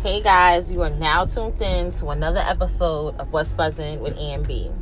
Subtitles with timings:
[0.00, 4.72] Hey guys, you are now tuned in to another episode of What's Buzzing with AMB.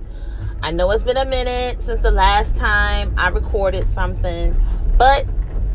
[0.62, 4.55] I know it's been a minute since the last time I recorded something,
[4.99, 5.25] but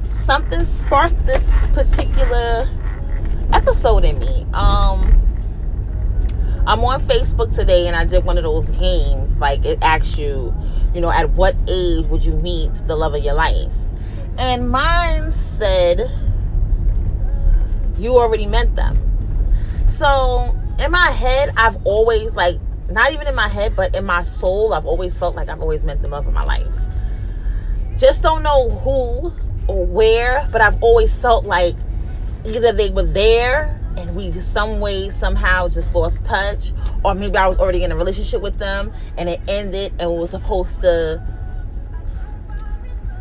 [0.10, 2.70] something sparked this particular
[3.52, 4.46] episode in me.
[4.54, 5.12] Um,
[6.68, 9.40] I'm on Facebook today and I did one of those games.
[9.40, 10.54] Like it asks you,
[10.94, 13.74] you know, at what age would you meet the love of your life?
[14.38, 16.12] And mine said,
[17.98, 19.11] you already met them.
[20.02, 22.58] So in my head, I've always like,
[22.90, 25.84] not even in my head, but in my soul, I've always felt like I've always
[25.84, 26.66] met the love of my life.
[28.00, 29.32] Just don't know who
[29.68, 31.76] or where, but I've always felt like
[32.46, 36.72] either they were there and we some way somehow just lost touch
[37.04, 40.30] or maybe i was already in a relationship with them and it ended and was
[40.30, 41.22] supposed to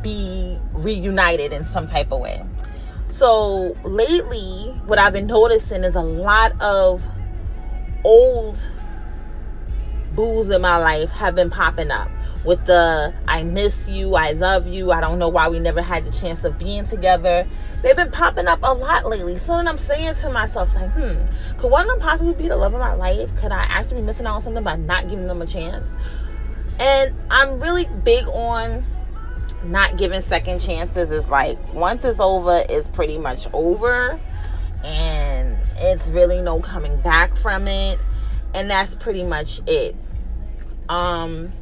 [0.00, 2.40] be reunited in some type of way
[3.20, 7.06] so lately what i've been noticing is a lot of
[8.02, 8.66] old
[10.12, 12.10] boos in my life have been popping up
[12.46, 16.06] with the I miss you, I love you, I don't know why we never had
[16.06, 17.46] the chance of being together.
[17.82, 19.36] They've been popping up a lot lately.
[19.36, 21.26] So then I'm saying to myself, like, hmm,
[21.58, 23.30] could one of them possibly be the love of my life?
[23.42, 25.94] Could I actually be missing out on something by not giving them a chance?
[26.78, 28.86] And I'm really big on
[29.64, 31.10] not giving second chances.
[31.10, 34.18] is like once it's over, it's pretty much over.
[34.84, 37.98] And it's really no coming back from it.
[38.54, 39.94] And that's pretty much it.
[40.88, 41.52] Um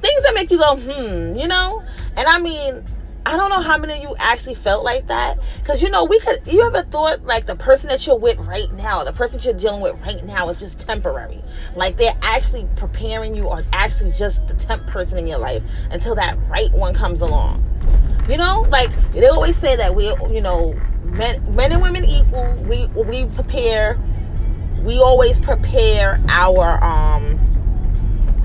[0.00, 1.82] things that make you go, hmm, you know?
[2.16, 2.84] And I mean,
[3.28, 5.38] I don't know how many of you actually felt like that.
[5.58, 8.72] Because, you know, we could, you ever thought like the person that you're with right
[8.72, 11.42] now, the person you're dealing with right now is just temporary?
[11.76, 16.14] Like they're actually preparing you or actually just the temp person in your life until
[16.14, 17.62] that right one comes along.
[18.30, 20.72] You know, like they always say that we, you know,
[21.04, 22.56] men, men and women equal.
[22.66, 23.98] We, we prepare,
[24.80, 27.27] we always prepare our, um,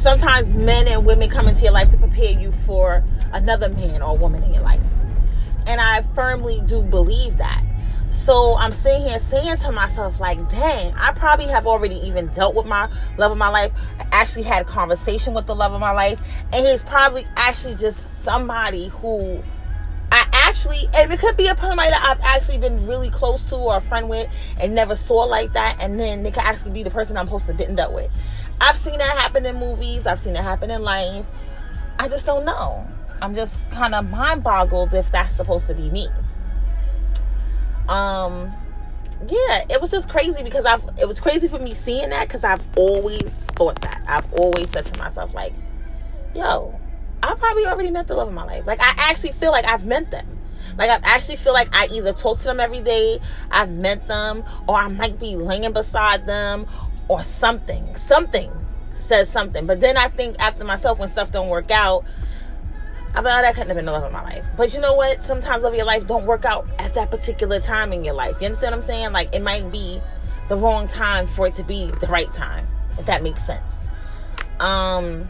[0.04, 3.02] sometimes men and women come into your life to prepare you for
[3.32, 4.84] another man or woman in your life.
[5.66, 7.64] And I firmly do believe that.
[8.12, 12.54] So I'm sitting here saying to myself, like, dang, I probably have already even dealt
[12.54, 13.72] with my love of my life.
[13.98, 16.20] I actually had a conversation with the love of my life.
[16.52, 19.42] And he's probably actually just somebody who
[20.54, 23.78] actually, and it could be a person that I've actually been really close to or
[23.78, 25.78] a friend with and never saw like that.
[25.82, 28.12] And then they could actually be the person I'm supposed to be in dealt with.
[28.62, 30.06] I've seen that happen in movies.
[30.06, 31.26] I've seen it happen in life.
[31.98, 32.88] I just don't know.
[33.20, 36.08] I'm just kind of mind boggled if that's supposed to be me.
[37.90, 38.54] Um,
[39.28, 40.84] yeah, it was just crazy because I've.
[41.02, 44.04] It was crazy for me seeing that because I've always thought that.
[44.08, 45.54] I've always said to myself like,
[46.36, 46.80] "Yo,
[47.24, 48.68] I probably already met the love of my life.
[48.68, 50.34] Like I actually feel like I've met them."
[50.78, 53.20] Like I actually feel like I either talk to them every day,
[53.52, 56.68] I've met them, or I might be laying beside them,
[57.08, 57.96] or something.
[57.96, 58.52] Something
[58.96, 59.66] says something.
[59.66, 62.06] But then I think after myself when stuff don't work out,
[63.16, 64.46] I'm like, oh, that couldn't have been the love of my life.
[64.58, 65.22] But you know what?
[65.22, 68.36] Sometimes love of your life don't work out at that particular time in your life.
[68.40, 69.12] You understand what I'm saying?
[69.12, 70.02] Like it might be
[70.50, 73.88] the wrong time for it to be the right time, if that makes sense.
[74.60, 75.28] Um,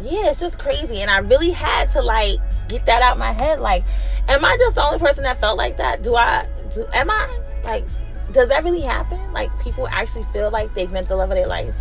[0.00, 1.00] yeah, it's just crazy.
[1.00, 3.60] And I really had to like get that out my head.
[3.60, 3.84] Like,
[4.28, 6.02] am I just the only person that felt like that?
[6.02, 7.84] Do I do am I like
[8.32, 9.18] does that really happen?
[9.32, 11.74] Like people actually feel like they've met the love of their life.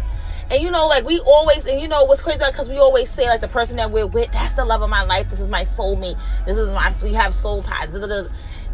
[0.51, 3.27] And you know, like we always, and you know what's crazy because we always say
[3.27, 5.29] like the person that we're with, that's the love of my life.
[5.29, 6.19] This is my soulmate.
[6.45, 6.93] This is my.
[7.03, 7.89] We have soul ties.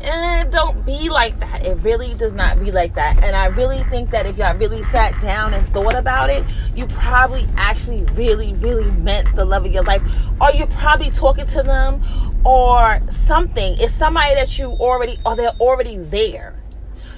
[0.02, 1.66] And don't be like that.
[1.66, 3.24] It really does not be like that.
[3.24, 6.44] And I really think that if y'all really sat down and thought about it,
[6.76, 10.02] you probably actually really, really meant the love of your life.
[10.42, 12.02] Or you're probably talking to them
[12.46, 13.76] or something.
[13.78, 16.60] It's somebody that you already, or they're already there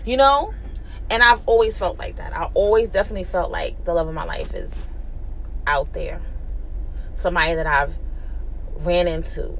[0.05, 0.53] you know?
[1.09, 2.35] And I've always felt like that.
[2.35, 4.93] I always definitely felt like the love of my life is
[5.67, 6.21] out there.
[7.15, 7.97] Somebody that I've
[8.77, 9.57] ran into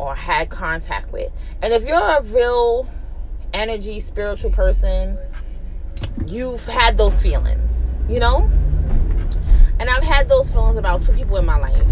[0.00, 1.30] or had contact with.
[1.62, 2.88] And if you're a real
[3.52, 5.18] energy, spiritual person,
[6.26, 8.50] you've had those feelings, you know?
[9.78, 11.86] And I've had those feelings about two people in my life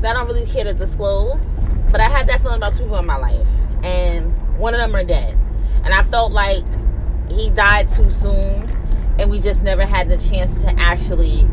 [0.00, 1.48] that I don't really care to disclose,
[1.90, 3.48] but I had that feeling about two people in my life.
[3.84, 5.38] And one of them are dead.
[5.84, 6.64] And I felt like
[7.30, 8.68] he died too soon
[9.18, 11.46] and we just never had the chance to actually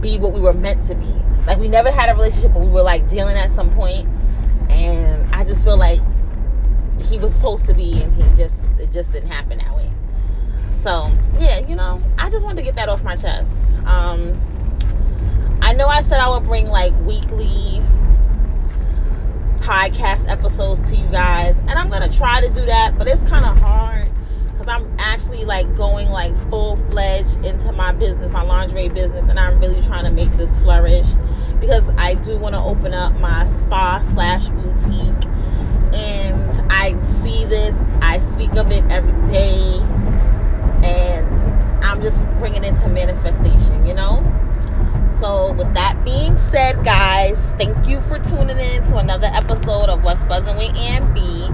[0.00, 1.12] be what we were meant to be.
[1.46, 4.08] Like we never had a relationship, but we were like dealing at some point,
[5.46, 6.00] just feel like
[7.00, 9.90] he was supposed to be, and he just it just didn't happen that way.
[10.74, 13.70] So yeah, you know, I just wanted to get that off my chest.
[13.86, 14.38] Um,
[15.62, 17.82] I know I said I would bring like weekly
[19.56, 23.44] podcast episodes to you guys, and I'm gonna try to do that, but it's kind
[23.44, 24.08] of hard
[24.46, 29.38] because I'm actually like going like full fledged into my business, my lingerie business, and
[29.38, 31.06] I'm really trying to make this flourish
[31.60, 35.25] because I do want to open up my spa slash boutique.
[35.96, 39.78] And I see this, I speak of it every day,
[40.84, 44.22] and I'm just bringing it to manifestation, you know?
[45.18, 50.04] So, with that being said, guys, thank you for tuning in to another episode of
[50.04, 51.48] What's Buzzing with Ann B.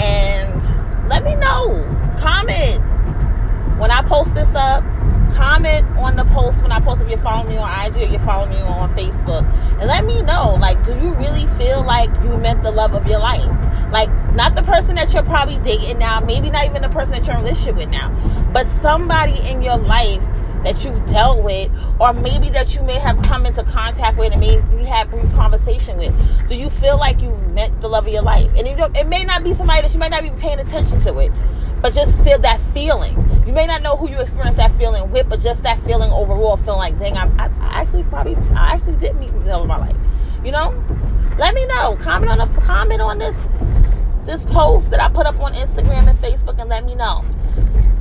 [0.00, 0.62] And
[1.08, 1.84] let me know,
[2.18, 2.80] comment
[3.78, 4.82] when I post this up.
[5.34, 8.20] Comment on the post when I post if you're following me on IG or you're
[8.20, 9.42] following me on Facebook.
[9.80, 13.04] And let me know, like, do you really feel like you met the love of
[13.06, 13.44] your life?
[13.90, 17.26] Like, not the person that you're probably dating now, maybe not even the person that
[17.26, 18.14] you're in relationship with now,
[18.52, 20.22] but somebody in your life
[20.62, 21.70] that you've dealt with,
[22.00, 25.30] or maybe that you may have come into contact with and maybe you had brief
[25.34, 26.14] conversation with.
[26.48, 28.50] Do you feel like you've met the love of your life?
[28.56, 31.00] And you know, it may not be somebody that you might not be paying attention
[31.00, 31.32] to it,
[31.82, 33.14] but just feel that feeling.
[33.46, 36.56] You may not know who you experienced that feeling with, but just that feeling overall,
[36.56, 37.50] feeling like, dang, I, I,
[37.80, 39.96] actually probably, I actually did meet the love of my life.
[40.42, 40.70] You know,
[41.38, 41.96] let me know.
[41.96, 43.48] Comment on a comment on this
[44.24, 47.24] this post that I put up on Instagram and Facebook, and let me know.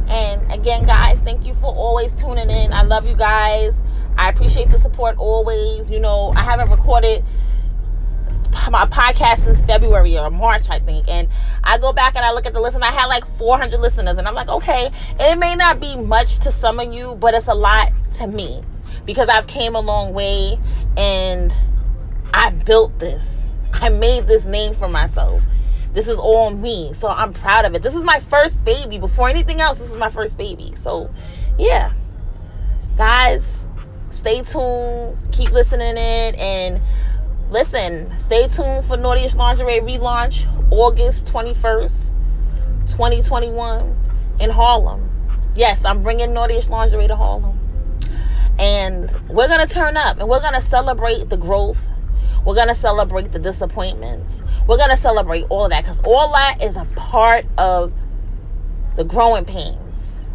[0.07, 2.71] And again, guys, thank you for always tuning in.
[2.71, 3.81] I love you guys.
[4.17, 5.91] I appreciate the support always.
[5.91, 7.25] You know, I haven't recorded
[8.71, 11.09] my podcast since February or March, I think.
[11.09, 11.27] And
[11.63, 14.17] I go back and I look at the list and I had like 400 listeners.
[14.17, 14.89] And I'm like, okay,
[15.19, 18.63] it may not be much to some of you, but it's a lot to me
[19.05, 20.57] because I've came a long way
[20.97, 21.55] and
[22.33, 23.47] I built this.
[23.73, 25.43] I made this name for myself.
[25.93, 26.93] This is all me.
[26.93, 27.83] So I'm proud of it.
[27.83, 28.97] This is my first baby.
[28.97, 30.73] Before anything else, this is my first baby.
[30.75, 31.11] So,
[31.57, 31.91] yeah.
[32.97, 33.67] Guys,
[34.09, 35.17] stay tuned.
[35.31, 36.35] Keep listening in.
[36.35, 36.81] And
[37.53, 42.09] listen, stay tuned for Naughtiest Lingerie relaunch August 21st,
[42.87, 43.95] 2021
[44.39, 45.09] in Harlem.
[45.55, 47.59] Yes, I'm bringing Naughtiest Lingerie to Harlem.
[48.57, 51.91] And we're going to turn up and we're going to celebrate the growth
[52.45, 54.43] we're going to celebrate the disappointments.
[54.67, 57.93] We're going to celebrate all of that because all that is a part of
[58.95, 60.25] the growing pains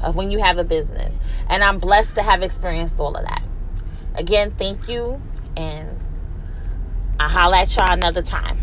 [0.00, 1.18] of when you have a business.
[1.48, 3.42] And I'm blessed to have experienced all of that.
[4.14, 5.20] Again, thank you.
[5.56, 5.97] And
[7.20, 7.24] Uh-huh.
[7.24, 8.56] I'll holla at y'all another time.